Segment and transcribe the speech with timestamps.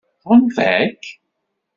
[0.21, 1.03] Tɣunfa-k?